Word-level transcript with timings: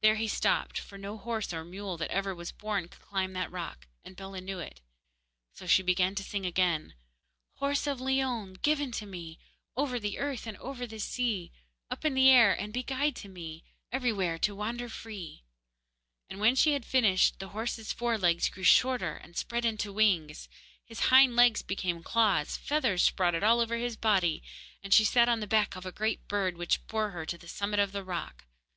There 0.00 0.14
he 0.14 0.28
stopped, 0.28 0.78
for 0.78 0.96
no 0.96 1.18
horse 1.18 1.52
or 1.52 1.64
mule 1.64 1.96
that 1.96 2.12
ever 2.12 2.32
was 2.36 2.52
born 2.52 2.86
could 2.86 3.00
climb 3.00 3.32
that 3.32 3.50
rock, 3.50 3.88
and 4.04 4.14
Bellah 4.16 4.40
knew 4.40 4.60
it, 4.60 4.80
so 5.54 5.66
she 5.66 5.82
began 5.82 6.14
to 6.14 6.22
sing 6.22 6.46
again: 6.46 6.94
Horse 7.54 7.88
of 7.88 8.00
Leon, 8.00 8.58
given 8.62 8.92
to 8.92 9.06
me, 9.06 9.40
Over 9.76 9.98
the 9.98 10.20
earth 10.20 10.46
and 10.46 10.56
over 10.58 10.86
the 10.86 11.00
sea, 11.00 11.50
Up 11.90 12.04
in 12.04 12.14
the 12.14 12.30
air 12.30 12.56
be 12.70 12.84
guide 12.84 13.16
to 13.16 13.28
me, 13.28 13.64
Everywhere 13.90 14.38
to 14.38 14.54
wander 14.54 14.88
free, 14.88 15.42
and 16.30 16.38
when 16.38 16.54
she 16.54 16.70
had 16.74 16.84
finished, 16.84 17.40
the 17.40 17.48
horse's 17.48 17.92
fore 17.92 18.16
legs 18.18 18.48
grew 18.48 18.62
shorter 18.62 19.16
and 19.16 19.36
spread 19.36 19.64
into 19.64 19.92
wings, 19.92 20.48
his 20.84 21.00
hind 21.06 21.34
legs 21.34 21.62
became 21.62 22.04
claws, 22.04 22.56
feathers 22.56 23.02
sprouted 23.02 23.42
all 23.42 23.58
over 23.58 23.78
his 23.78 23.96
body, 23.96 24.44
and 24.84 24.94
she 24.94 25.02
sat 25.02 25.28
on 25.28 25.40
the 25.40 25.44
back 25.48 25.74
of 25.74 25.84
a 25.84 25.90
great 25.90 26.28
bird, 26.28 26.56
which 26.56 26.86
bore 26.86 27.10
her 27.10 27.26
to 27.26 27.36
the 27.36 27.48
summit 27.48 27.80
of 27.80 27.90
the 27.90 28.04
rock. 28.04 28.44